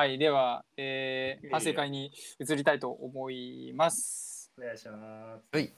[0.00, 4.50] はい、では、えー、反省会に移りたいと思います。
[4.58, 5.44] お願いします。
[5.54, 5.70] はい。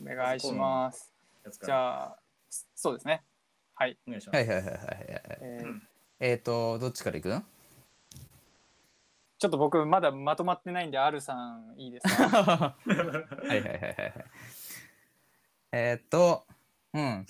[0.00, 1.12] お願いします。
[1.60, 2.16] じらゃあ、
[2.76, 3.24] そうですね。
[3.74, 3.98] はい。
[4.06, 4.36] お願いします。
[4.36, 4.96] はいはいはいはいはい。
[5.40, 5.80] えー
[6.20, 7.28] えっ、と、どっちからいく？
[7.30, 12.76] ちょっと僕まだまとまってないんで、アルさんいいですか？
[12.86, 12.90] はい
[13.48, 13.84] はいはいはいはい。
[15.72, 16.46] えっ、と、
[16.94, 17.26] うん、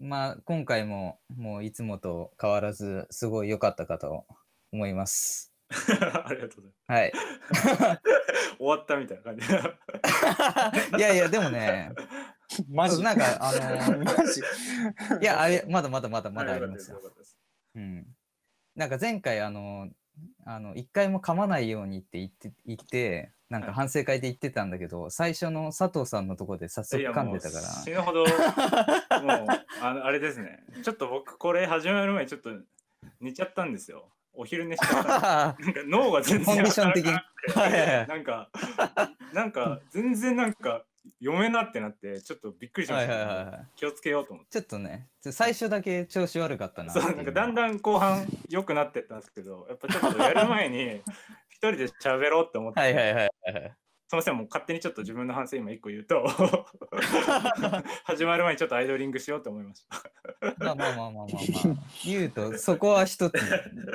[0.00, 4.26] まあ、今回ももういつもと変わらず、すごい良かったかと
[4.72, 5.52] 思います。
[5.70, 7.12] ありがとうございはい。
[7.14, 8.02] ます。
[8.58, 9.46] 終わったみたいな感じ。
[10.98, 11.92] いやいや、でもね、
[12.68, 13.02] マジ？
[13.02, 14.40] なんか、あのーマジ？
[15.20, 17.00] いや、あれ、まだまだまだまだありますよ。
[17.74, 18.06] うん。
[18.76, 19.88] なんか前回、あの、
[20.44, 27.64] あの、一回も噛まないようにって言って、言って、なんか反省会で言ってたんだけど、最初の佐藤さんのとこで早速噛んでたから。
[27.64, 28.28] 死ぬほど、もう、
[29.80, 30.64] あのあれですね。
[30.82, 32.50] ちょっと僕、これ始まる前にちょっと
[33.20, 34.10] 寝ちゃったんですよ。
[34.34, 35.56] お昼寝した。
[35.58, 37.12] なんか脳が全然コンディション的に。
[38.08, 38.50] なんか、
[39.32, 40.84] なんか、全然なんか、
[41.20, 43.66] 読めなってなって、ちょっとびっくりしました、はいはいはいはい。
[43.76, 44.52] 気をつけようと思って。
[44.52, 51.02] ちょっとね、最初だけ調子悪かったなそ、うなんかだんだん後半良くなってったんですけど、やっぱちょっとやる前に
[51.48, 53.76] 一人で喋ろうって思って、はいはいはいはい。
[54.12, 56.26] すみません、もう勝手にちょっと自分の反省今一個言うと、
[58.04, 60.02] 始まる前にちょっとアイドリングしようと思いました。
[60.58, 61.26] まあまあまあまあまあ
[61.64, 61.76] まあ。
[62.04, 63.34] 言うと、 そこは一つ、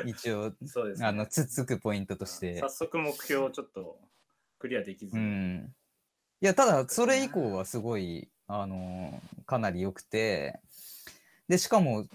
[0.07, 2.69] 一応、そうです、あの、つつくポイントとして早。
[2.69, 3.99] 速目標をちょっと
[4.57, 5.75] クリアできずうに、ん。
[6.41, 10.59] いや、ただ、それ以降はすごい、あのーかなり良くて、
[11.47, 12.07] で、しかも、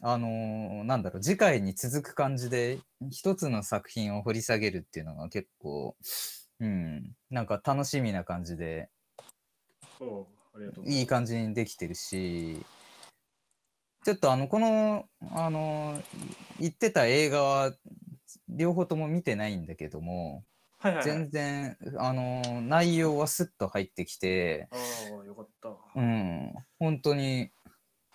[0.00, 2.80] あのーなんだろう、次回に続く感じで、
[3.12, 5.96] 一つの作品を掘り下げるっていうのが結構、
[6.60, 8.90] うん、なんか楽しみな感じで、
[10.84, 12.64] いいい感じにできてるし、
[14.04, 16.00] ちょっとあの、この、あの、
[16.58, 17.74] 言ってた映画は、
[18.48, 20.44] 両方とも見てないんだけども、
[20.78, 21.18] はいはい、はい。
[21.18, 21.30] 全。
[21.30, 24.76] 然、あの、内容はスッと入ってきて、あ
[25.22, 25.68] あ、よかった。
[25.94, 27.50] うん、本当に、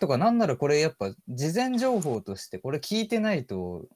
[0.00, 3.86] とか、なんならこれやっぱ、事前情報として、これ聞いてないと、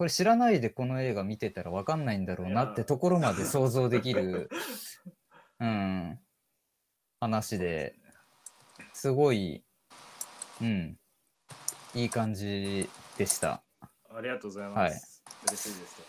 [0.00, 4.48] これ知らないでこの映画見てたらわかんないんだろうなってところまで想像できる、
[5.60, 6.18] うん、
[7.20, 7.94] 話で、
[8.94, 9.62] すごい、
[10.62, 10.98] うん、
[11.92, 12.88] いい感じ
[13.18, 13.62] でした。
[14.08, 15.22] ありがとうございます。
[15.48, 16.02] 嬉しいです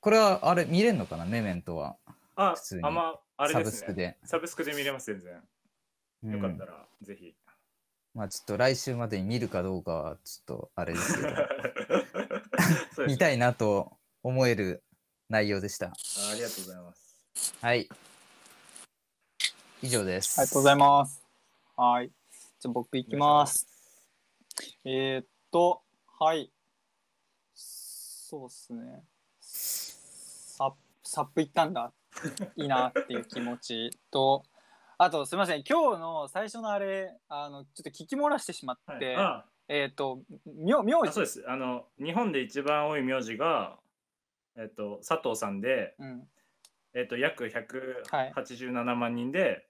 [0.00, 1.24] これは、あれ、見れんのかな？
[1.24, 1.96] メメントは。
[2.34, 3.70] あ普通、にあまあれサですね。
[3.70, 4.18] ブスクで。
[4.24, 5.40] サブスクで見れます、全然。
[6.24, 7.36] うんよかったら、ぜひ。
[8.12, 11.28] まあちょっと来週までに見るかどうかは、ちょっとあれですけど、
[13.06, 14.82] 見たいなと思える
[15.28, 15.86] 内容でした。
[15.86, 15.92] あ
[16.32, 17.54] ありがとうございます。
[17.60, 17.88] はい。
[19.82, 20.40] 以上です。
[20.40, 21.22] ありがとうございます。
[21.76, 22.10] はい。
[22.60, 23.66] じゃあ僕行きます。
[24.84, 25.82] えー、っと、
[26.18, 26.50] はい。
[27.54, 29.04] そうっすね。
[29.40, 31.92] サップ、サップ行ったんだ。
[32.56, 34.44] いいなっていう気持ちと、
[34.98, 41.44] あとすみません、今日の最初のあれ、あの、ちょっと聞き漏らしてしまはいって、あえー、っと、名名字あそうです。
[41.48, 43.78] あの、日本で一番多い名字が、
[44.56, 46.28] えっと、佐藤さんで、うん。
[46.94, 49.66] えっと、約はい187万人で、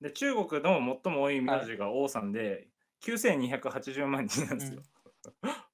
[0.00, 2.68] で、中国の最も多い名字が王さんで、
[3.02, 4.82] 9280万人なんですよ。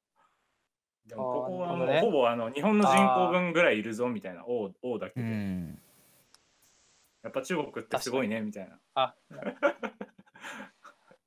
[1.06, 5.78] でもここはもう、ほどねほぼあの日本の人口分ぐらいいるぞみたいな王王だけうで、ん。
[7.22, 8.78] やっぱ中国ってすごいねみたいな。
[8.94, 9.14] あ、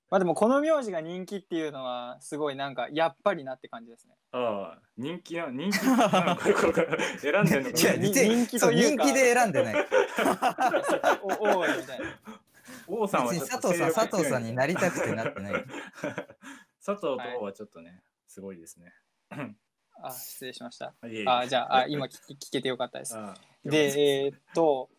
[0.09, 4.13] まあでもこの名字が人気っていうのはすごいなんかやっぱりなって感じですね。
[4.31, 6.45] ああ、人気な、人気なのか
[7.19, 9.75] 選んでるのかいや、 人気そうというか人気で選んでない。
[11.23, 11.27] お
[11.59, 12.05] 多いみたいな。
[12.87, 15.53] 王さんは佐藤さん、佐藤さんになりたくてなってない。
[16.83, 18.93] 佐藤と王はちょっとね、すごいですね。
[20.01, 20.93] あ、失礼しました。
[21.25, 23.17] あじゃあ、あ今聞聞けてよかったです。
[23.17, 23.35] あ
[23.65, 24.89] で、えーっと、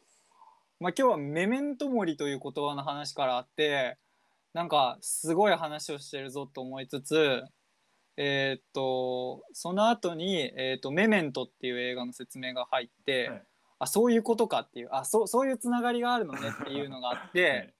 [0.80, 3.96] まあ今日はメメントモリという言葉の話からあって、
[4.58, 7.44] なんかすごい話をしてるぞと思いつつ、
[8.16, 13.42] えーっと、その後に、えーっと、メメントっていう映画の説明が入って、はい。
[13.78, 17.74] あ、そういうことかっていう、あ、そう、そういうつながりがあるのねっていうのがあって、は い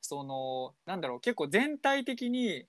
[0.00, 2.66] そのなんだろう結構全体的に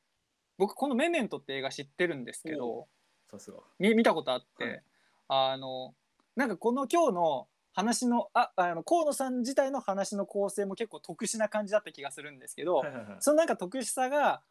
[0.58, 2.88] 僕この「メメント」って映画知ってるんですけど
[3.30, 3.60] さすが。
[3.78, 4.84] 見見たことあって、はい。
[5.28, 5.94] あの
[6.36, 14.42] なんかこの今日の話のああの河野さん自体の話の構成も結構特殊な感じだった気がするんですけど、はいはいはいそのなんか特殊さが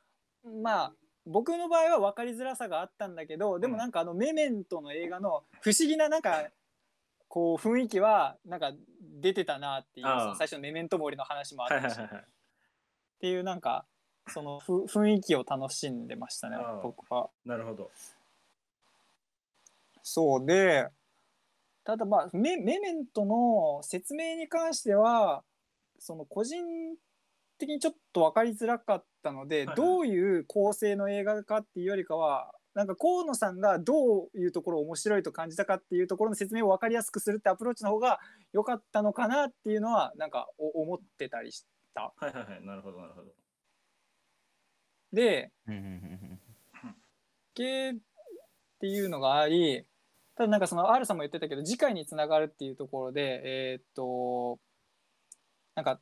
[0.62, 0.92] まあ
[1.26, 6.48] 僕の場合は分かりづらさがあったんだけどでもなんかあの「メメント」の映画の不思議ななんか
[7.28, 10.06] こう雰囲気はなんか出てたなっていう
[10.36, 12.24] 最初の「メメントモリ」の話もあったし、はいはいはいはい。
[12.24, 12.26] っ
[13.20, 13.86] ていうなんか
[14.28, 17.30] そのふ雰囲気を楽しんでましたね僕は。
[17.46, 17.90] なるほど。
[20.02, 20.90] そうで
[21.84, 25.42] ただまあメメメントの説明に関しては
[25.98, 26.64] その個人
[27.58, 29.76] 的にちょっと分かりづらかったので、いはい。
[29.76, 38.18] どういう構成の映画かっていうよりかはなんか河野さんがどういうところを面白いと感じたかっていうところの説明を分かりやすくするってアプローチの方が
[38.52, 41.64] 良かったのかなっていうのはなんかお思ってたりし
[41.94, 42.12] た。
[42.16, 42.66] はいはいはい。
[42.66, 43.28] なるほどなるほど。
[45.12, 45.52] で
[47.54, 47.96] 系っ
[48.80, 49.86] ていうのがあり
[50.36, 54.58] ただなんかその R さんも言ってたけど次回につながるっていうところでえーっと
[55.74, 56.00] なんか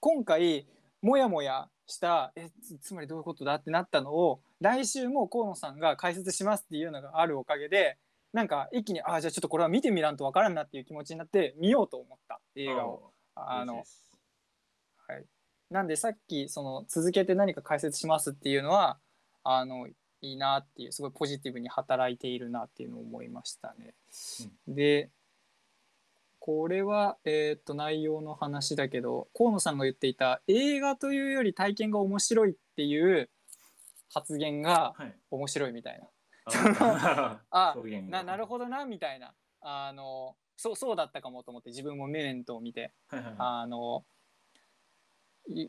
[0.00, 0.66] 今回
[1.02, 7.98] もやもやしたえつつまりどういうことだってなったのを来週も河野さんが解説しますっていうのがあるおかげで
[8.32, 13.12] なんか一気にあじゃあちょっとこれは見てみらんとわからんなっていう気持ちになって見ようと思った映画を。
[13.34, 15.24] あのはい、
[15.70, 18.98] なんでさっきその続けて何か解説しますっていうのは
[19.42, 19.88] あの
[20.22, 23.94] いいなっていうすごいポジティブに働いているなっていうのを思いましたね。
[24.66, 25.10] で
[26.38, 33.30] これは、えー、と内容の話だけど河野さんが言っていた映画というより体験が面白いっていう
[34.12, 36.08] 発言がはい面白いみたいな。
[36.80, 42.92] あ あ表現がななるほどなみたいなあのそうそうだったかもと思って自分もメメントを見て。
[43.08, 44.04] はいはいはいあの
[45.48, 45.68] い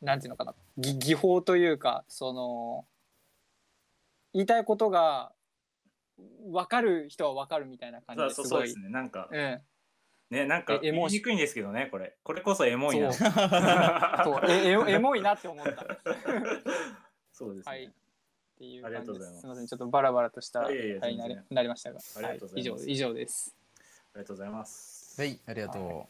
[0.00, 2.86] なんていうのかなぎ技法というかその
[4.36, 5.32] 言いたいことが
[6.52, 8.48] 分かる人は分かるみたいな感じそうですごい。
[8.48, 8.90] そうそうですね。
[8.90, 9.60] なんかうん。
[10.28, 12.16] ねなんかえエモ言いにくいんですけどねこれ。
[12.22, 13.12] これこそエモいな。
[13.12, 13.30] そう。
[13.32, 14.50] そう。
[14.50, 15.72] えエエモいなって思った。
[17.32, 17.84] そうですね、はい。
[17.84, 17.90] っ
[18.58, 19.06] ていうありが感じです。
[19.06, 19.40] とうございます。
[19.40, 19.66] すみません。
[19.66, 22.84] ちょっとバラバラとしたいやいやあれになりなりましたが、ありがとうございます。
[22.84, 23.56] は以上以上です。
[24.14, 25.20] ありがとうございます。
[25.20, 26.08] はい、ありがと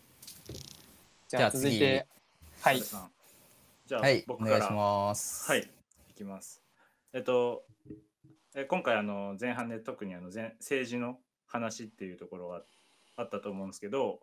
[1.28, 2.06] じゃあ続いて
[2.60, 2.80] はい。
[2.80, 4.00] じゃう。
[4.00, 4.58] あ、はい、お僕から。
[4.58, 5.50] 願いします。
[5.50, 5.70] はい、
[6.10, 6.62] いきます。
[7.12, 7.75] えっと、え
[8.64, 12.62] 今回あの前半で特にあの前政治の話っていうところが
[13.16, 14.20] あったと思うんですけど、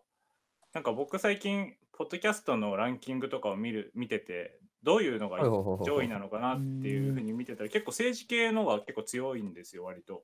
[0.74, 5.40] なんか僕最近ポッドキャストのランキングとかを見る見てて、どういうのが
[5.86, 10.24] 上位なのかなっていうふうに見てたら、結構政治系のが結構強いんですよ、割と。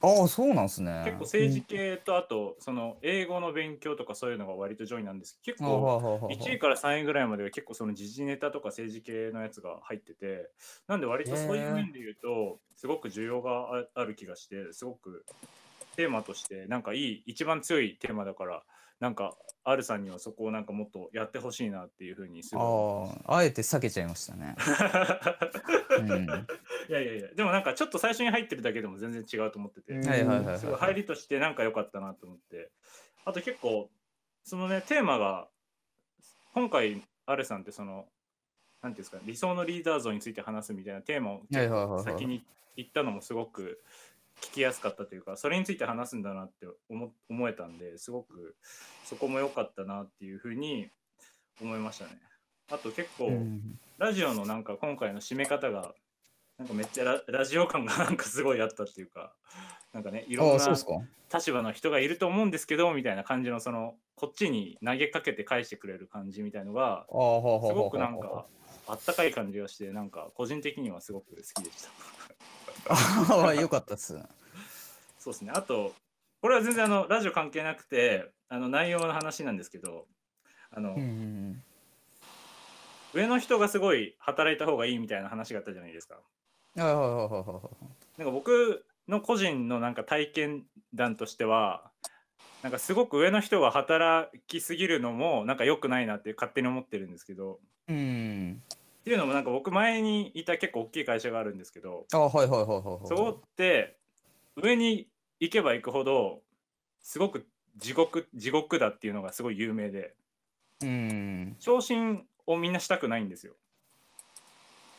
[0.00, 1.04] ああ、そうなんですね。
[1.04, 10.50] 結構政治系とあとその英語の勉強とかそういうのが割と上位なんです結あ構はははは1位から3位ぐらいまでは結構その時事ネタとか政治系のやつが入ってて
[10.86, 15.26] なんで割とそういう面で言うとすごく需要があある気がしてすごく
[15.96, 18.64] テーマとしてなんかいい一番強いテーマだから
[19.02, 19.34] なんか
[19.64, 24.54] R さんにはそこをなんかもっとやってほしいなっていうふうにすごいああ、あえて避けちゃいましたね。
[24.56, 25.38] た
[25.98, 26.24] うん。
[26.88, 30.58] いやいやいやでもなんかちょっと最初に入ってるだけでも全然違うと思ってて、うんはいはいはいはい。
[30.60, 32.70] すごい入りとしてなんか良かったなと思って
[33.24, 33.90] あと結構
[34.44, 35.48] そのねテーマが
[36.54, 38.06] 今回アレさんってその
[38.82, 42.44] なんていうんですか理想のリーダー像について話すみたいなテーマを先に
[42.76, 43.82] 言ったのもすごく
[44.42, 48.56] 聞きやすかったというかそれについて話すんだなって思思えたんですごく
[49.04, 50.88] そこも良かったなっていうふうに
[51.60, 52.10] 思いましたね。
[52.70, 55.94] あと結構、うんラジオのなんか今回の締め方が
[56.58, 59.32] なんかめっちゃララジオ感がなんかすごいあったっていうか
[59.92, 60.76] なんかねいろんな。
[61.32, 68.44] 立場の人がいると思うんですけどみたいな感じのそのこっちに投げかけて返してくれる感じみたいのがすごくなんか
[68.86, 71.90] あったかい感じがしてなんか個人的にはすごく好きでした。
[72.88, 74.18] ああ、よかったっす。
[75.18, 75.94] そうですねあと
[76.40, 80.06] これは全然あのラジオ関係なくてあの内容の話なんですけど
[80.72, 81.62] あの、うんうん
[83.14, 86.18] 上の人がすごい働いた方がいいみたいな話があったじゃないですか。
[86.76, 86.82] うん。
[86.82, 88.18] はいはいはいはいはい。
[88.18, 91.90] なんか僕の個人のなんか体験談としては
[92.62, 97.58] なんかすごく上の人が働きすぎるのもなんか良くないなって勝手に思ってるんですけど
[97.88, 98.62] うん。
[99.02, 103.08] っていうのもなんか僕前にいた結構大きい会社があるんですけどああ、はいはいはいはいはい。
[103.08, 103.96] そこって
[104.54, 105.08] 上に
[105.40, 106.40] 行けば行くほど
[107.00, 107.44] すごく
[107.76, 110.14] 地獄地獄だっていうのがすごい有名で
[110.82, 111.56] うん。
[111.58, 113.54] 昇進をみんなしたくないんですよ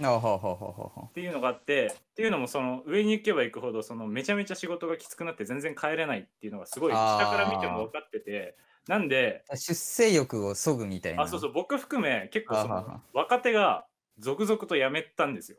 [0.01, 0.89] ああ、ははははは。
[1.07, 8.57] っていうのがあってっていうのもその上に行けば行くほどそのめちゃめちゃ仕事がきつくなって全然帰れないっていうのがすごい下から見ても分かってて
[8.87, 11.23] なんで出世欲を削ぐみたいな。
[11.23, 13.85] あそうそう僕含め結構その若手が
[14.19, 15.57] 続々と辞めたんですよ。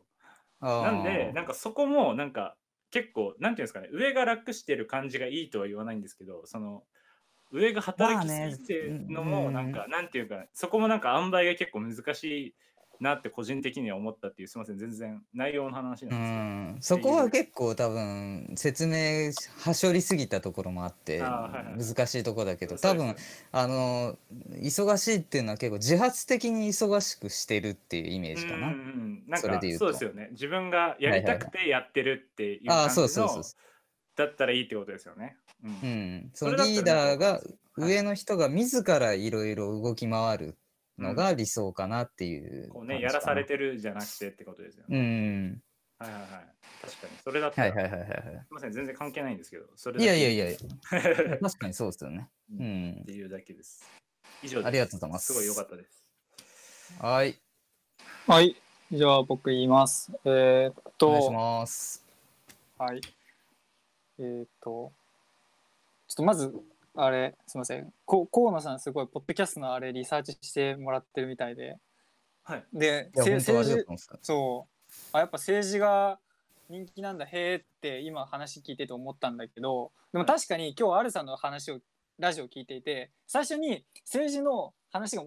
[0.61, 2.57] なんでなんかそこもなんか
[2.91, 6.85] 結構なんていうんですかね上が楽してる感じがいいとは言わないんですけどその
[7.53, 12.55] 上が働きすぎてるのもなんか、なんていうかそこもなんか塩梅が結構難しい
[13.05, 16.99] なって個人的には思ったっていうすみません全然内容の話うなんですけど。
[16.99, 19.31] ん、そこは結構多分説明
[19.65, 23.15] はしょりすぎたところもあって難しいところだけど多分
[23.53, 24.19] あの
[24.61, 28.69] 忙しいっていうのは結構自発的に忙しくしてるっていうイメージかな。
[28.69, 29.85] うんなんかそれで言うと。
[29.87, 30.29] そうですよね。
[30.33, 33.57] 自分がやりたくてやってるっていうああ感じのそうそうそうそ
[34.17, 35.37] だったらいいってことですよね。
[35.63, 35.69] う。
[35.69, 35.73] うん。
[35.73, 37.43] ん、そのリーダーがはい。
[37.77, 40.57] 上の人が自らいろいろ動き回る
[40.99, 44.99] のが理想かなっていうこうね、感じかなやらされてるじゃなくてってことですようね。
[45.01, 45.63] ん
[45.99, 46.31] はいはいはい。
[46.83, 47.13] 確かに。
[47.23, 50.57] それだったら、はいはいはいはいはすみません、全然関係ないんですけど、それいいやいやいいやや。
[51.41, 53.85] 確かにそうですよねううんんっていうだけです。
[54.43, 54.67] 以上です。
[54.67, 56.13] ありがとうございますすごい良かったです。
[57.01, 57.39] はい
[58.27, 58.57] はい。
[58.93, 60.13] じゃあ僕言います。
[60.25, 62.05] えーっお願いしと、ます
[62.79, 63.01] はい。
[64.19, 64.93] えーっと、
[66.07, 66.55] ちょっとまず、
[66.97, 67.93] あれ、すみません。
[68.05, 71.77] こ河野さん、すごい、ポッドキャストのあれ、リサーチしてもらってるみたいで。
[72.45, 72.65] はい。
[72.73, 73.85] で、政治、
[74.23, 74.93] そう。
[75.13, 76.21] あ、やっぱ政治が
[76.69, 81.81] 人気なんだ、へーって今話聞いてて思ったんだけど、でもはい確かに今日、アルさんの話を、
[82.17, 85.25] ラジオ聞いていて、最初に政治の話が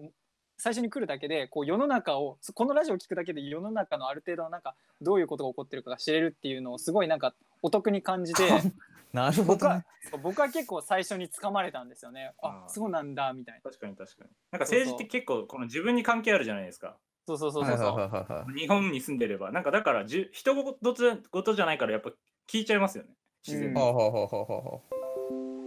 [0.56, 8.42] 最初に来るだけで、こう世の中を、このラジオを聞くだけで世の中のある程度のなんか、どういうことが起こってるかが知れるっていうのをすごいなんかお得に感じて、
[9.12, 9.84] なるほ僕はどね
[10.22, 12.32] 僕は結構最初に掴まれたんですよね。
[12.42, 13.60] あそうなんだみたいな。
[13.70, 14.30] 確かに確かに。
[14.52, 16.96] なんか政治って結構この自分に関係あるじゃないですか。
[17.26, 18.54] そうそうそうそうそう。
[18.56, 19.52] 日本に住んでれば。
[19.52, 20.78] なんかだからじゅ、人事
[21.30, 22.10] 事じゃないからやっぱ
[22.50, 23.10] 聞いちゃいますよね。
[23.46, 23.80] 自然うんに。
[23.80, 24.82] ほうほうほうほうほうほ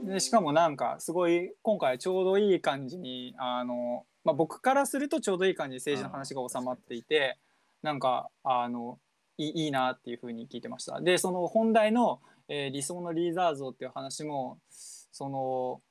[0.04, 7.38] でしかもなんかすごい今回ちょうどいい感じにあの、まあ、僕からするとちょうどいい感じに政治の話が収まっていて
[7.84, 8.98] なんかあの
[9.38, 11.00] いいいいなっていうふうに聞いてました。
[11.02, 12.20] でその本題の、
[12.54, 15.82] えー理想のリーダー像っていう話もその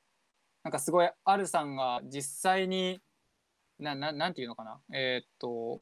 [0.63, 3.01] なんかすごいアルさんが実際に
[3.79, 4.79] なななんていうのかな？
[4.93, 5.81] えーっと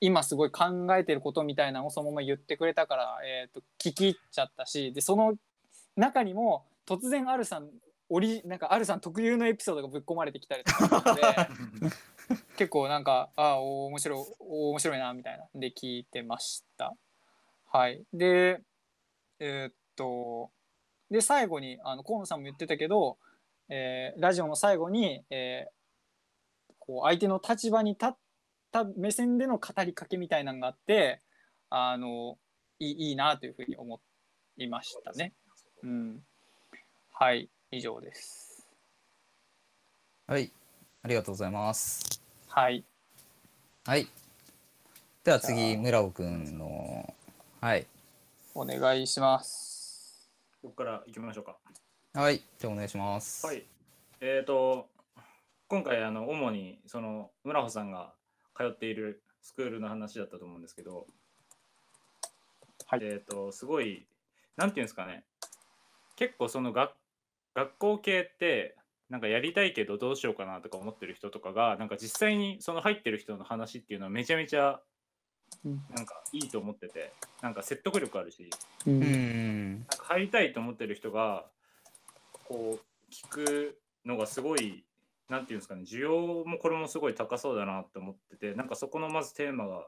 [0.00, 0.64] 今すごい考
[0.96, 5.34] えてることみたいなのをそのまま言ってくれたから、えーっと聞き入っちゃったしでその
[5.94, 7.68] 中にも突然アルさん
[8.08, 11.22] オリなんかアルさん特有のエピソードがぶっ込まれてきたりとかで
[12.56, 15.46] 結構なんかああ面白いお面白いなみたいな。
[15.54, 16.94] で聞いてました。
[17.70, 18.62] はい、で
[19.38, 20.50] えーっと
[21.10, 23.18] で最後にあの河野さんも言ってたけど、
[23.68, 25.82] えーラジオの最後に、えー
[26.84, 28.16] こう相手の立場に立っ
[28.72, 31.20] た目線での語りかけみたいなのがあって
[31.70, 32.38] あの
[32.80, 34.00] いいいいなというふうに思
[34.56, 35.32] いましたね。
[35.84, 36.24] うん、
[37.12, 38.66] はい以上です。
[40.26, 40.50] はい
[41.02, 42.84] ありがとうございますはい
[43.84, 44.08] はい
[45.24, 47.14] ではじ次村尾くんの
[47.60, 47.86] はい
[48.54, 49.71] お願いします。
[50.62, 51.56] ここから行きましょうか。
[52.14, 53.64] はいじゃあお願いしますはい。
[54.20, 54.86] えっ、と、
[55.66, 58.14] 今回、あの、主に、その、村穂さんが
[58.56, 61.08] 通っているスクールの話だったと思うんですけど、
[62.86, 64.06] はいえっ、と、すごい、
[64.56, 65.24] なんていうんですかね、
[66.14, 66.92] 結構その学
[67.56, 68.76] 学校系って、
[69.10, 74.78] なんかやりたいけどどうしようかなとか思ってる人とかが、なんか実際にその入ってる人の話っていうのはめちゃめちゃうん
[75.64, 78.50] なんかいいと思ってて、なんか説得力あるし、
[78.86, 79.78] ううんん。
[79.78, 81.46] なんか入りたいと思ってる人が
[82.44, 84.84] こう聞くのがすごい
[85.28, 89.86] なんていうんですかね需要もこれもすごい高そうだなって思っててなんかそこのまずテーマが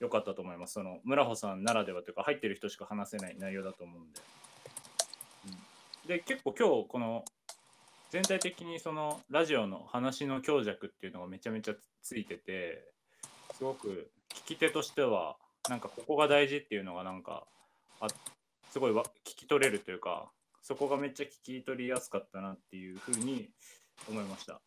[0.00, 0.74] 良かったと思います。
[0.74, 4.20] その村穂さんならではというか入ってる人しか話せない内容だと思うんで、
[6.04, 7.24] うん、で結構今日この
[8.10, 12.84] 全体的にそのラジオの話の強弱っていうのがめちゃめちゃついてて
[13.54, 14.10] すごく
[14.46, 15.36] 聞き手としては
[15.68, 17.44] なんかここが大事っていうのがなんか
[18.00, 18.08] あ
[18.70, 20.30] すごいわ聞き取れるというか
[20.62, 23.48] そこがめっちゃ聞き取りやすかったなっていうふうに
[24.08, 24.60] 思いました。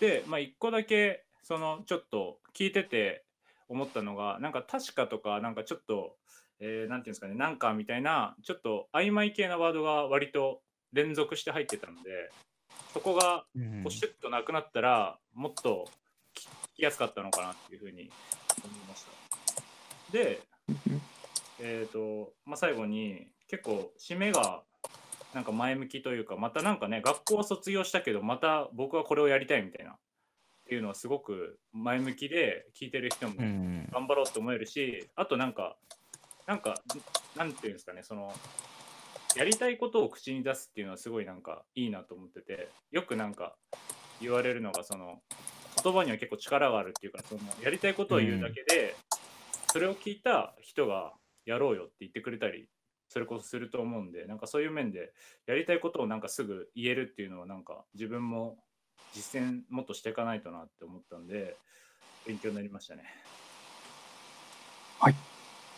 [0.00, 3.24] で、まあ、一個だけそのちょっと聞いてて
[3.68, 6.16] 思ったのがなんか確かとかなんかちょっと、
[6.60, 10.60] えーていうんですかねなんかみたいなちょっと曖昧系なワードが割と
[10.92, 12.30] 連続して入ってたので
[12.92, 15.88] そこがうんこうシュッとなくなったらもっと
[16.34, 18.10] 聞きやすかったのかなっていうふうに
[18.66, 20.12] 思いました。
[20.12, 20.40] で、
[21.60, 24.62] えーとまあ、最後に結構締めが
[25.34, 29.96] なんか前向きというかまたなんかね学校を卒業したけどまた僕はこれをやりたいみたいなっ
[30.66, 35.76] ていうのはすごく前向きで聞いてる人もうん頑張ろうと思えるしあとなんか
[36.46, 36.74] なんか
[37.36, 38.32] なんていうんですかねその
[39.36, 43.56] やりたいことを口に出すっていうのはすごいなんかいいなと思っててよくなんか
[44.20, 45.20] 言われるのがその
[45.84, 48.96] 言葉には結構力があるっていうかそのやりたいことを言うだけで、
[49.70, 51.12] それを聞いた人が
[51.44, 52.68] やろうよって言ってくれたり
[53.08, 55.12] それこそすると思うんでなんかそういう面で
[55.46, 58.56] やりたいことをなんかすぐ言えるっていうのはなんか自分も
[59.12, 61.56] 実践もっとしていかないとなって思ったんで
[62.26, 63.02] 勉強になりましたね。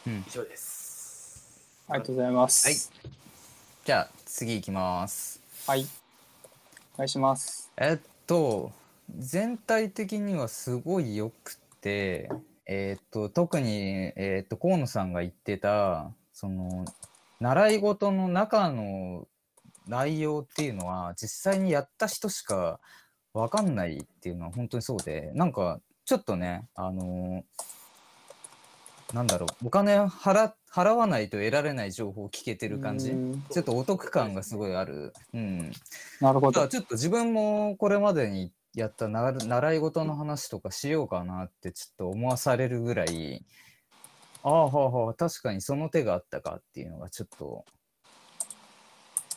[0.07, 1.69] うん以上です。
[1.89, 2.67] ありがとうございます。
[2.69, 3.17] はい
[3.85, 5.87] じゃあ次行きますはい。
[6.95, 7.71] お願いします。
[7.77, 8.73] えっと
[9.17, 12.29] 全体的にはすごいよくて
[12.67, 16.85] えっと特にえっと河野さんが言ってたその
[17.41, 19.27] 習い事の中の
[19.87, 22.81] 内容っていうのは実際にやった人しか
[23.33, 27.45] わかんないっていうのは本当にそうでなんかちょっとねあの
[29.13, 35.15] なんだろうお金払払わないと得られない情報を聞けてる感じうんちょっとお得感がすごいある。
[35.33, 35.73] うん、
[36.21, 36.69] なるほど。
[36.69, 43.43] ちょっと自分もこれまでにやったな習い事の話とかしようかなってちょっと思わされるぐらい
[44.43, 45.15] ああはあはあ。
[45.15, 47.65] 確かにその手があったかっていうのがちょっと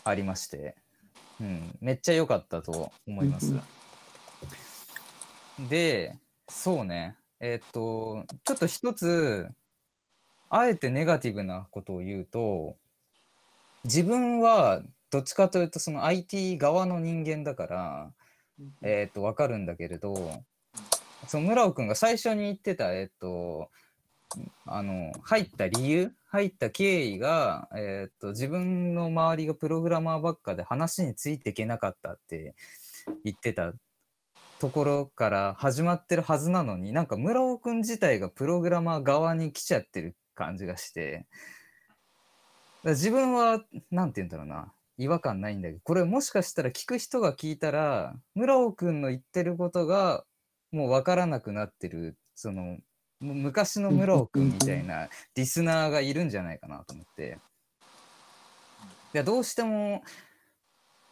[0.04, 0.76] ありまして、
[1.40, 3.56] うん、めっちゃ良かったと思います。
[5.70, 6.18] で
[6.50, 7.16] そうね。
[7.40, 9.48] えっとちょっと一つ
[10.50, 12.76] あえてネガティブなことを言うと
[13.86, 18.12] 自分はどっちかというとその IT 側の人間だから、
[18.82, 20.44] えっと分かるんだけれど
[21.28, 23.70] その村尾くんが最初に言ってたえっと
[24.66, 32.54] あの入った理由入った経緯が、えっと自分の周りがプログラマーばっかで話についていけなかったって
[33.24, 33.74] 言ってた
[34.60, 41.26] ところから始まってるはずなのになんか村尾くん自体がプログラマー側に来ちゃってる感じがして。
[42.86, 43.62] 自分は
[43.92, 44.72] 何て言うんだろうな。
[45.00, 50.26] 違和感ないんだけどこれもしかしたら聞く人が聞いたら村尾くんの言ってることが
[50.72, 52.78] もう分からなくなってるその
[53.20, 57.40] む昔の村尾くんみたいなリスナーがいるんじゃないかなと思って。
[59.14, 60.04] いやどうしても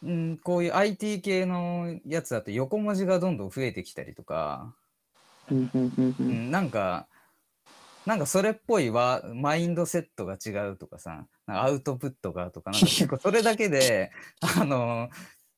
[0.02, 4.72] うん、こういう IT 系のやつだと横文字がどんどん増えてきたりとか、
[5.50, 7.08] うんなんか
[8.06, 14.10] なんかそれっぽいはマインドセットが違うとかさアウトプットがとかなんか結構 それだけで
[14.58, 15.08] あの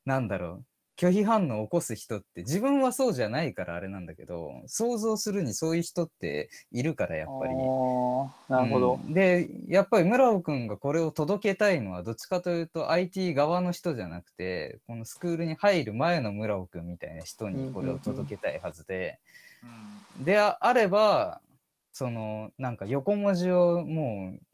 [0.05, 0.65] なんだろう
[1.01, 7.55] 拒否反応を起こす人って自分はそうじゃないからあれなんだけど想像するにそういう人っているからやっぱり。
[7.55, 8.99] なるほど。
[9.03, 19.17] うんでやっぱり村尾くんがこれを届けたいのはどっちかというと IT 側の人じゃなくてこのスクールに入る前の村尾くんみたいな人にこれを届けたいはずで、
[20.19, 21.41] でああれば
[21.93, 24.50] そのなんか横文字をもうあ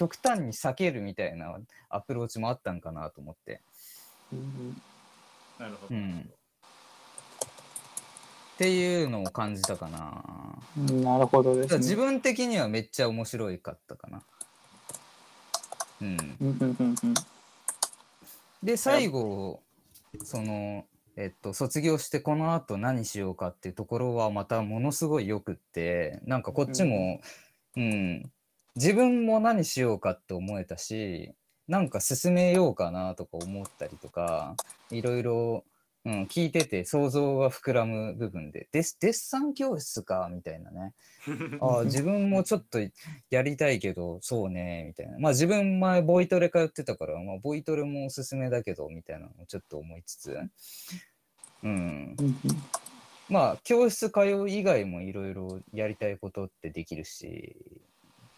[0.00, 1.54] 極端に避けるみたいな
[1.90, 3.60] アプローチもあったんかなと思って。
[4.32, 4.82] うん
[5.58, 5.94] なるほど。
[5.94, 6.30] うん
[8.54, 10.24] っていうのを感じたかな。
[10.78, 11.78] うんなるほどですね。
[11.80, 14.22] 自分的にはめっちゃ面白いかったかな。
[16.00, 16.16] うん。
[16.40, 17.14] うんうんうんうん
[18.62, 19.62] で最後
[20.24, 20.86] その
[21.16, 27.20] えっと卒業してこのあと何しようかっていうところはまたものすごいよくってなんかこっちも、
[27.76, 28.30] うん
[28.76, 31.32] 自分も何しようかって思えたし
[31.68, 34.56] なんか進めようかなとか思ったりとか
[34.90, 35.64] いろいろ、
[36.04, 38.68] うん、聞いてて想像が膨らむ部分で。
[38.72, 40.94] デッデッサン教室かみたいなね。
[41.60, 42.80] ああ 自分もちょっと
[43.30, 45.18] やりたいけどそうねみたいな。
[45.20, 50.36] まあ自分前ボイトレ通ってたから、まあ、ボイトレもおすすめだけどみたいなのをちょっと思いつつ。
[51.62, 52.16] うん。
[52.18, 52.26] うん
[53.28, 57.56] まあ教室通う以外もいろいろやりたいことってできるし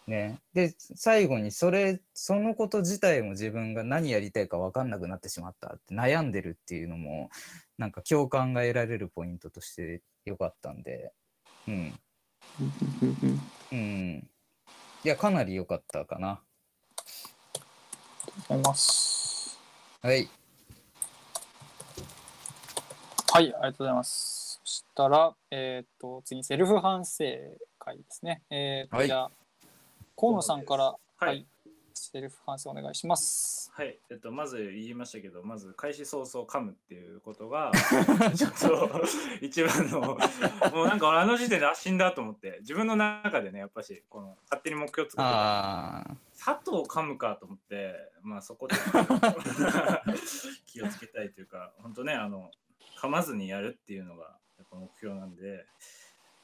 [0.07, 7.29] ねで最後にそれそのこと自体も自分が何やりたいか分かんなくなってしまったって悩んでるっていうのも
[7.77, 11.13] なんか共感が得られるポイントとしてよかったんで
[11.67, 11.93] うん
[13.71, 14.29] うん。
[15.03, 16.29] いや、かなり良かったかな。
[16.29, 16.41] あ
[18.27, 19.59] りがとうございます。
[20.01, 20.29] はい。
[23.31, 24.61] はい、ありがとうございます。
[24.63, 27.25] そしたら、えっ、と、次、セルフ反省
[27.79, 28.43] 会ですね。
[28.49, 29.31] えっ、と、はいじゃあ、
[30.15, 31.47] 河野さんから、はいはい、
[31.93, 33.71] セルフ反省お願いします。
[33.73, 37.71] はい、えっと、まず言いましたけど、まず開始早々噛むっていうことが、
[38.35, 39.03] ちょっと
[39.41, 46.15] 一番の、もうなんか俺あの時点であ死んだと思って、自分の中でね、やっぱし、この勝手に目標作ってたああ。
[46.37, 48.75] 佐藤噛むかと思って、まあそこで
[50.67, 52.51] 気をつけたいというか、本当ね、あの、
[53.01, 55.65] 噛まずにやるっていうのがやっぱ目標なんで、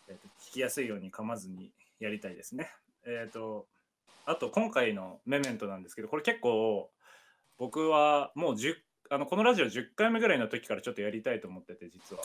[0.08, 2.71] えっと聞きやすいように噛まずにやりたいですね。
[3.10, 3.67] えっ、と、
[4.26, 6.89] あと今回のメメントなんですけど、これ結構
[7.58, 8.76] 僕はもう10
[9.12, 12.22] あのこのラジオ10回目ぐらいの時からちょっとやりたいと思ってて、実は。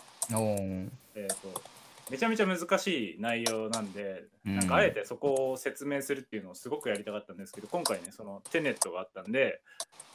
[1.15, 1.63] えー、と
[2.11, 9.63] めちゃめちゃ難しい内容なんで、うんなんかあえてそこを説明するっていうのをすごくやりたかったんですけど今回ねそのテネットがあったんで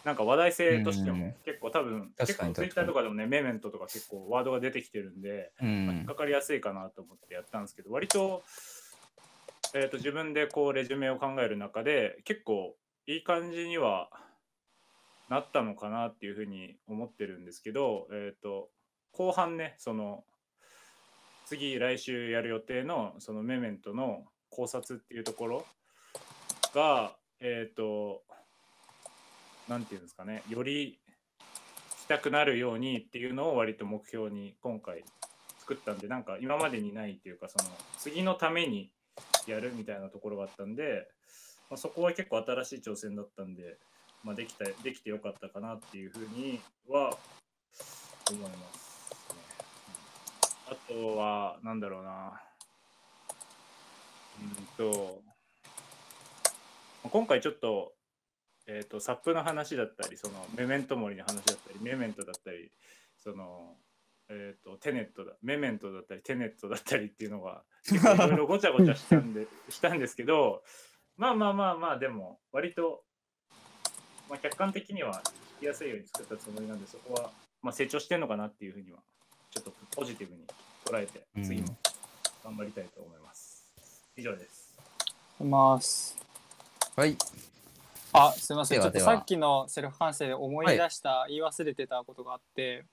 [0.06, 6.16] なんか話題性としてうんも結構多分結構ツイッターとかでもねメメントとか結構ワードが出てきてるんで、うまあ引っんか。
[6.16, 8.44] かりやすいかなと思ってやったんですけど割と,、
[9.74, 12.76] えー、と自分でこうレジュメを考える中で結構
[13.08, 14.10] いい感じには
[15.30, 18.70] なったのかなっていうふうに思ってるんですけど、えー、と
[19.12, 20.24] 後半ねその
[21.46, 25.66] 次来週やる予定のそのメメントの考察っていうところ
[26.74, 28.22] がえっ、と
[29.70, 30.98] なんていうんですかね、より
[32.00, 35.04] したくなるようにっていうのを割と目標に今回
[35.60, 38.92] 作ったんで、なんか今までにないっていうか、その次のために
[39.50, 41.08] やるみたいなところがあったんで、
[41.70, 43.78] まあ、そこは結構新しい挑戦だったんで、
[44.24, 47.18] まあ、できたできてよかったかなっていうふうには
[48.32, 49.40] 思います、ね。
[50.72, 52.42] あとは、なんだろうな。
[54.42, 55.22] うんと、
[57.04, 57.94] 今回ちょっと、
[58.68, 62.72] えっ、と、サップの話だったり、そのメメントモリの話だったり、メメントだったり、
[63.18, 63.76] その、
[64.30, 70.64] えっ、と、テネットだ、メメントだったり、テネットだったりっていうのが、結構いろいろごちゃごちゃしたんで、 したんですけど、
[71.18, 73.04] まあまあまあまあ、でも、割と、
[74.30, 75.22] まあ、客観的には
[75.58, 79.00] 聞きやすいように作ったつもりなんで、そこは、まあ、成長してんのかなっていうふうには、
[79.52, 80.46] ちょっとポジティブに
[80.86, 81.78] 捉えて、次も
[82.44, 83.74] 頑張りたいと思います。
[84.16, 84.78] 以上です。
[85.42, 86.18] います。
[86.96, 87.18] はい。
[88.14, 88.82] あ、すみません。
[88.82, 92.86] ちょっとさっきのセルフ反省で思い出した、言い忘れてたことがあって、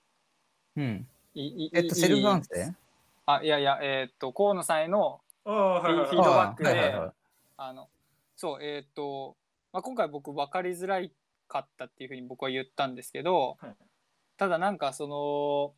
[0.77, 1.09] うん。
[1.35, 2.51] いいえっと、セルフ反省？
[3.27, 6.95] あ、いやいや、えーっと、河野さんへの、フィードバックで
[7.57, 7.89] あの、
[8.37, 9.37] そう、えーっと、
[9.73, 11.13] まあ、今回僕分かりづらい
[11.49, 13.77] かったっていうふうに僕は言ったんですけど、はい。
[14.37, 15.75] ただなんかその、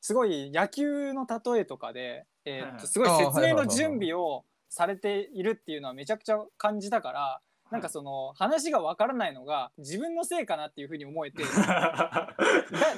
[0.00, 11.42] すごい野球の例えとかで、えーっとすごい説明の準備をされているっていうのはめちゃくちゃ感じたから、なんかその話が分からないのが自分のせいかなっていうふうに思えて。
[11.56, 12.34] だ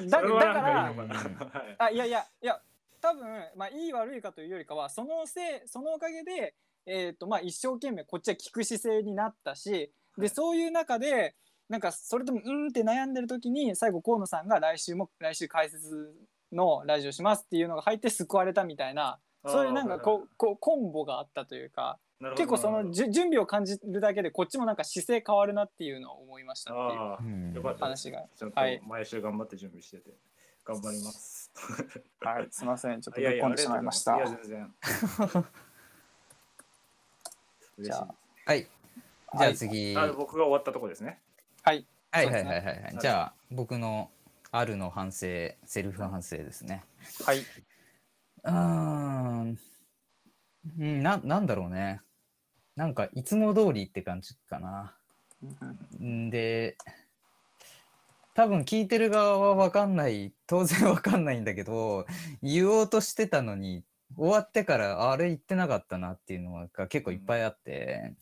[0.07, 2.61] だだからはいあいやいやいや
[3.01, 3.25] 多分
[3.57, 6.55] まあいい悪いかというよりかはそのせいそのおかげで、
[6.87, 9.91] えーとまあ、一生懸命こっちは聞く姿勢になったしはい。
[10.19, 11.35] でそういう中で
[11.69, 16.15] なんかそれともうんって悩んでる時に最後河野さんが来週も来週解説
[16.53, 21.99] のラジオしますっていうのが入って救われたみたいなそういうなんかこうこうコンボがあったというか
[22.37, 26.77] 結構その準備を感じるだけでこっちもなんか姿勢変わるなっていうのを思いましたっ
[27.21, 28.25] ていう話が。
[28.55, 28.83] はい。
[28.85, 30.11] 毎週頑張って準備してて、
[30.69, 31.51] 頑張ります。
[32.21, 34.19] はい、すみませんちょっといやいや、ぶっ込んでしまいました。
[34.19, 35.45] いますいや、全然。
[37.81, 38.61] じゃあはい。
[38.61, 39.97] じゃはいあ次。
[39.97, 41.21] あはい僕が終わったとこですね。
[41.63, 42.99] はいはいそうですねはいはいはい。
[43.01, 44.11] じゃあ、僕の
[44.51, 45.27] あるの反省、
[45.65, 46.85] セルフ反省ですね。
[47.25, 47.39] はい。
[47.39, 49.59] うーん。
[50.79, 52.03] うんな、なんだろうね。
[52.77, 54.95] なんか、いつも通りって感じかな。
[56.03, 56.77] んで、
[58.39, 62.07] 多分聞いてる側は分かんない、当然分かんないんだけど、
[62.41, 63.83] 言おうとしてたのに、
[64.17, 68.15] 終わってからあれ言ってなかったなっていうのが結構いっぱいあって、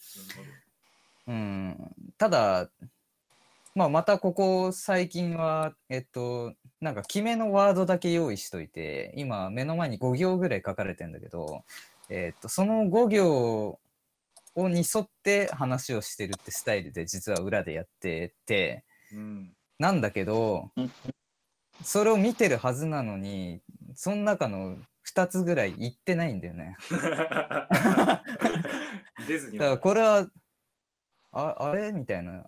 [1.26, 1.76] うん、
[2.16, 2.70] ただ、
[3.74, 11.62] まあ、またここ最近は、えっと、なんか決めのワードだけ用意しといて、今目の前に5行ぐらい書かれてんだけど、
[12.08, 13.78] えっと、その5行
[14.54, 19.55] をに沿って話をしてるってスタイルで実は裏でやってて、うん。
[19.78, 20.90] なんだけどうん、
[21.82, 23.60] それを見てるはずなのに、
[23.94, 24.76] その中の
[25.14, 26.76] 2つぐらい言ってないんだよね。
[26.88, 28.22] だか
[29.58, 30.26] らこれは、
[31.32, 31.92] ああれ？
[31.92, 32.44] みたいな。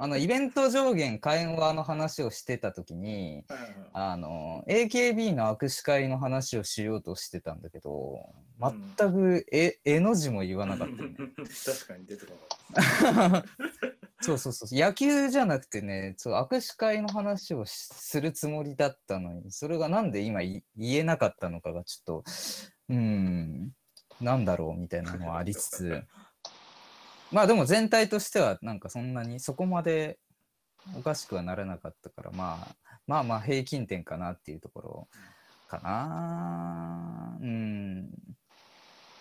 [0.00, 3.44] あの、イベント上限会話の話をしてた時に、
[3.92, 8.18] あの、AKB の握手会の話をしようとしてたんだけど、
[8.60, 11.16] 全くえ、絵の字も言わなかったよね。
[11.64, 12.34] 確かに出てこ
[12.74, 13.44] なかっ
[14.20, 14.78] そうそうそう。
[14.78, 22.24] 野球じゃなくてね、そう握手会の話をしするつもりだったのに、それがなんで今い言えなかったのかがちょっと、
[22.88, 23.72] うーん、
[24.20, 26.02] なんだろうみたいなのはありつつ、
[27.30, 30.18] まあでも全体としてはなんかそんなにそこまで
[30.96, 35.08] おかしくはならなかったから、まあ、まあまあ平均点かなっていうところ
[35.68, 37.38] かな。
[37.40, 38.10] うん。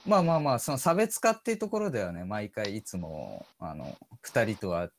[0.07, 4.89] まあまあまあ、その差別化っていうところではね、毎回いつも、あの、二人とは違う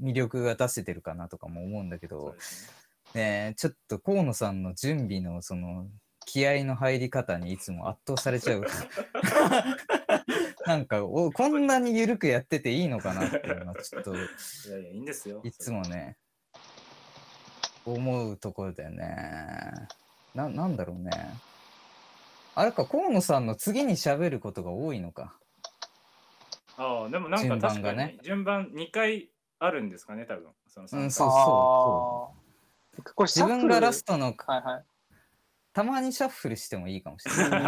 [0.00, 2.72] 魅力が出せてるかなとかも思うんだけど、です
[3.14, 5.88] ね、ちょっと河野さんの準備のその、
[6.24, 8.64] 気合の入り方にいつも圧倒されちゃう。
[10.64, 15.40] なんかお、こんなに緩くやってていいのかなっていうのは、ちょっと、ねいやいや、いいんですよ。
[15.42, 16.16] いつもね、
[17.84, 19.88] 思うところだよね。
[20.36, 21.10] な、なんだろうね。
[22.54, 25.36] あれか、河野さんの次に喋ることが多いのか。
[26.82, 30.48] ああ、でもなんか順番確かにがね順番2回あるんですかね、多分。
[30.66, 32.34] そのうん、三そう回そ
[32.98, 33.14] うう。
[33.14, 34.14] これ自分がラスト。
[34.14, 34.84] トの、はいはい。
[35.72, 37.60] たまにシャッフルしてもいいかもしれない。
[37.60, 37.64] い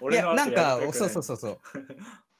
[0.00, 1.22] 俺のや、なんか、そうそうう。
[1.22, 1.58] そうそう。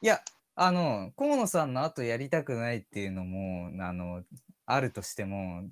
[0.00, 0.20] いや、
[0.54, 4.22] あの、河野さんの後やりたくないっていうのも、あの、
[4.66, 5.64] あるとしても、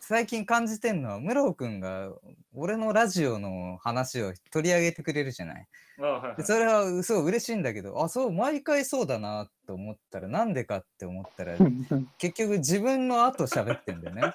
[0.00, 2.10] 最近感じてんのは、室尾くんが
[2.54, 5.66] 俺のラジオの話を取り上げてくれるじゃない？
[6.00, 11.56] あはいはいでそれはそう嬉しいんだけど、あ、そう、毎回そうだなと思ったら、なんでかって思ったら、
[12.18, 14.32] 結局自分の後喋ってんだよね、 ね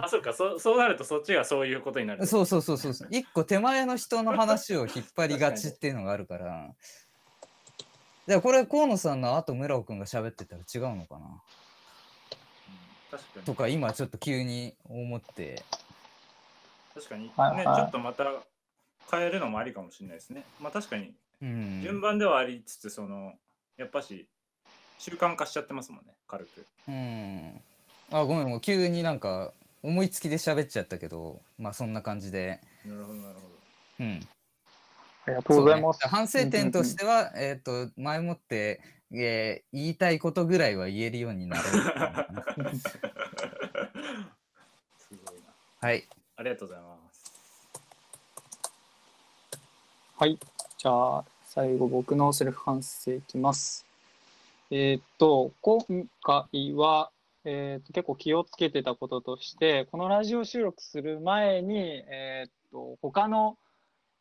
[0.00, 0.08] あ、。
[0.08, 2.26] そうかそ、そうなるとそっちがそういうことになる。
[2.26, 3.08] そうそうそうそうそう。
[3.12, 6.74] 一個手前の人の話を引っ張りがちっていうのがあるから。
[8.26, 11.26] でこれ河野さんの後村尾くんが喋ってたら違うのかな？
[11.26, 11.38] うん
[13.10, 13.42] 確かに。
[13.44, 15.62] とか今ちょっと急に思って。
[16.98, 18.24] 確かに、ね、はいはいちょっとまた
[19.10, 20.44] 変えるのもありかもしれないですね。
[20.60, 21.80] まあ確かにうん。
[21.82, 23.32] 順番ではありつつ、その
[23.76, 24.28] やっぱし
[24.98, 26.66] 習慣化しちゃってますもんね、軽く。
[26.88, 27.60] うん。
[28.10, 32.60] あ、ごめん、もう急になんか思いつきで喋っちゃったけど、まあそんな感じで。
[32.84, 33.46] なるほど、なるほど。
[34.00, 34.28] うん。
[35.26, 36.00] ありがとうございます。
[36.04, 38.80] ね反省点としては、えっ、と、前もって、
[39.12, 41.64] えー言いたいことぐらいは言えるようになろう。
[44.98, 45.54] すごいな。
[45.80, 46.06] はい。
[46.38, 47.32] ありがとうございます。
[50.16, 50.38] はい。
[50.78, 53.84] じゃあ、最後、僕のセルフ反省いきます。
[54.70, 55.84] えーっと、今
[56.22, 57.10] 回は、
[57.44, 63.58] えーっと、結構気をつけてたこととして、このラジオ収録する前に、えーっと、他の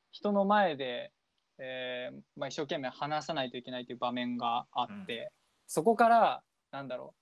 [0.09, 1.11] 人の前で、
[1.59, 5.31] えーまあ、一生懸命話さないといけないという場面があって、
[5.67, 7.13] そこから、なんだろ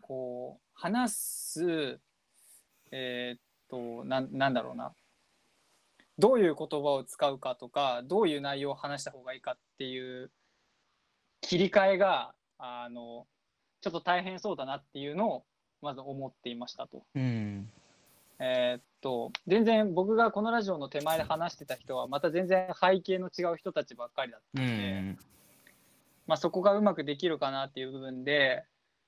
[0.00, 2.00] う、こう、話す、
[2.90, 3.40] えーっ
[3.74, 4.92] と、なんなんだろうな、
[6.18, 10.30] どういう言葉を使うかとかどういう内容を話した方がいいかっていう
[11.40, 13.26] 切り替えがあの
[13.80, 15.44] ちょっと大変そうだなっていうのを
[15.82, 17.02] まず思っていましたと。
[17.14, 17.70] うん。
[18.38, 25.18] えーっと全然僕がこのラジオの手前で話してた人はまた全然背景の違う人たちばっかりだったうので、ん。
[26.26, 28.64] まあ、そこがうまくできるかなっていう部分で、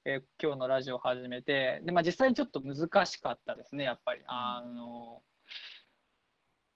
[0.09, 4.21] えー今日のラジオを始めてで、まあ、実際にちょっと難しかったですねやっぱり。
[4.29, 5.21] あの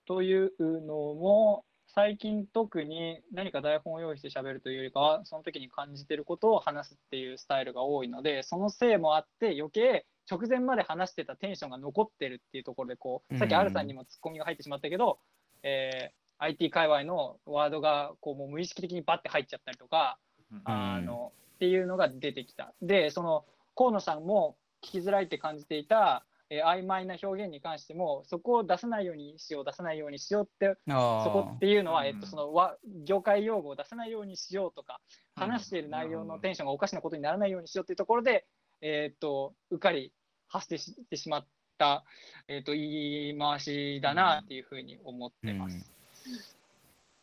[0.04, 15.20] というのも最近特に何か台本を用意して喋るというよりかはその時に感じてることを話すっていうスタイルが多いのでそのせいもあって余計直前まで話してたテンションが残ってるっていうところでこうさっきうん R さんにもツッコミが入ってしまったけど、
[15.62, 20.18] えー IT 界隈のワードがこうもう無意識的にバッて入っちゃったりとか、
[20.50, 20.62] うん。
[20.64, 22.72] あのっていうのが出てきた。
[22.80, 23.44] でその
[23.76, 30.74] 河野さんも聞きづらいって感じていた、えー曖昧な表現に関してもそこを出さないようにしよう出さないようにしようって。
[30.88, 35.00] そこっていうのは、うんえっと、そのわ業界用語を出さないようにしようとか
[35.36, 38.46] うん話している内容のテンションがおかしなことにならないようにしようっていうところで、
[38.80, 40.14] えっとうっかり
[40.48, 41.46] 発してしてしまっ
[41.76, 42.04] た、
[42.48, 45.92] えっと言い回しだなっていうふうに思ってます。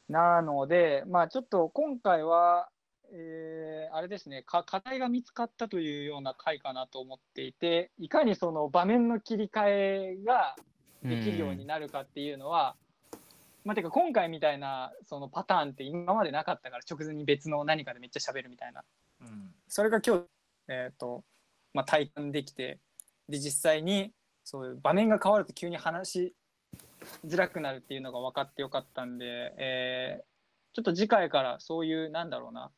[0.10, 2.70] なので、まあ、ちょっと今回は、
[3.12, 4.44] えーあれですね。
[4.44, 10.56] か、課題が見つかったというような回かなと思っていて、いかにその場面の切り替えが
[11.04, 12.76] できるようになるかっていうのは、
[13.64, 18.84] まあ、てか今回みたいなそのパターンって今までなかったから、直前に別の何かでめっちゃ喋るみたいな。
[19.22, 19.54] うん。
[19.68, 20.24] それが今日、
[20.68, 21.24] えーと
[21.74, 22.80] まあ、体感できて、
[23.30, 24.12] で、実際に
[24.44, 26.34] そういう場面が変わると急に話し
[27.26, 30.24] づらくなるっていうのが分かってよかったんで、えー
[30.74, 32.70] ちょっと次回からそういう、なんだろうな、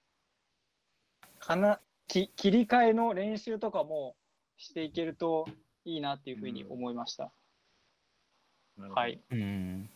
[1.50, 4.16] かなき切り替えの練習とかも
[4.58, 5.48] していけると
[5.84, 7.32] いいなっていうふうに思いました。
[8.78, 9.20] なるほどはい。
[9.32, 9.90] うん。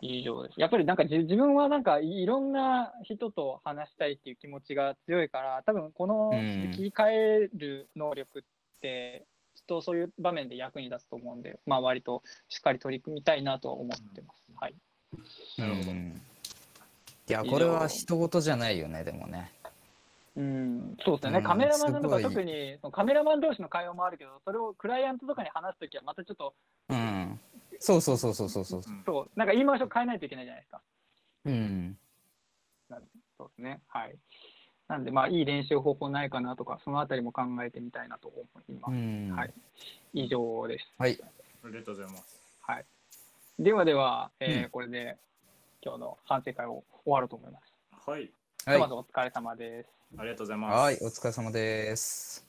[0.00, 0.60] 以上です。
[0.60, 8.42] やっぱりなんか自自分はなんかいいろんな人と話したいっていう気持ちが強いから、多分このうん切り替える能力っ
[8.80, 14.44] て、きっとそういう場面で役に立つと思うんで、まあ割としっかり取り組みたいなとは思ってます。
[14.60, 14.76] はい。
[15.58, 16.27] なるほどうん
[17.28, 19.52] いや、これは人事じゃないよね、でもね。
[20.36, 21.38] うん、そうですよね。
[21.38, 26.54] うんカメラマンとかすごい特にカメラマン同士の会話もあるけど、それをクライアントとかに話すときはまたちょっと、
[26.88, 27.40] うん。
[27.80, 28.80] そうそうそうそうそうそう。
[28.86, 30.80] うんそう、なんか言い回しを変えないといけないじゃないですか。
[31.44, 31.98] うん。
[33.36, 33.80] そうですね。
[33.88, 34.16] はい。
[34.88, 38.38] なんで、まあいい練習方法ないかなとか、そのあたりも考えてみたいなと思
[38.68, 38.92] います。
[38.92, 39.36] うん。
[39.36, 39.52] はい。
[40.14, 40.86] 以上です。
[40.98, 41.18] はい。
[41.22, 42.40] ありがとうございます。
[42.60, 42.86] はい。
[43.58, 45.18] ではでは、えーうんこれで
[45.82, 47.74] 今日の反省会を終わろうと思います。
[48.06, 48.20] はい。
[48.20, 48.30] はい
[48.68, 49.88] ひとまずお疲れ様です。
[50.18, 50.82] ありがとうございます。
[50.82, 52.47] はい、お疲れ様です。